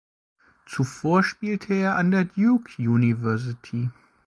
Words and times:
Zuvor 0.65 1.21
spielte 1.23 1.75
er 1.75 1.95
an 1.95 2.09
der 2.09 2.25
Duke 2.25 2.71
University. 2.79 3.91